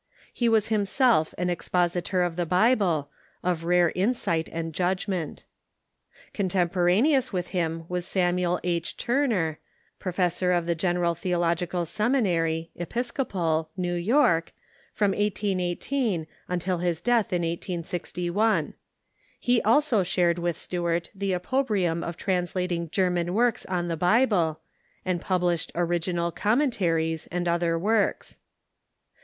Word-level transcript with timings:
He 0.33 0.49
was 0.49 0.69
himself 0.69 1.35
an 1.37 1.51
expositor 1.51 2.23
of 2.23 2.35
the 2.35 2.47
Bible, 2.47 3.11
of 3.43 3.63
rare 3.65 3.91
insight 3.93 4.49
and 4.51 4.73
judgment. 4.73 5.43
Contemporaneous 6.33 7.25
Stuart 7.25 7.33
with 7.35 7.47
him 7.49 7.85
was 7.87 8.07
Samuel 8.07 8.59
H. 8.63 8.97
Turner, 8.97 9.59
professor 9.99 10.51
in 10.53 10.65
the 10.65 10.73
Gen 10.73 10.95
Turner, 10.95 11.05
eral 11.05 11.17
Theological 11.19 11.85
Seminary 11.85 12.71
(Episcopal), 12.75 13.69
New 13.77 13.93
York, 13.93 14.53
from 14.91 15.11
Robinson 15.11 15.29
jg^g 15.29 15.51
^^^^^ 15.51 15.57
j 15.77 15.77
j^j^ 15.77 16.19
cleath, 16.21 17.07
in 17.07 17.43
1861. 17.43 18.73
He 19.39 19.61
also 19.61 20.01
shared 20.01 20.39
with 20.39 20.57
Stuart 20.57 21.11
the 21.13 21.33
opprobrium 21.33 22.03
of 22.03 22.17
translating 22.17 22.89
German 22.89 23.35
works 23.35 23.67
on 23.67 23.87
the 23.87 23.95
Bi 23.97 24.25
ble, 24.25 24.59
and 25.05 25.21
published 25.21 25.71
original 25.75 26.31
"Commentaries" 26.31 27.27
and 27.31 27.47
other 27.47 27.77
works. 27.77 28.37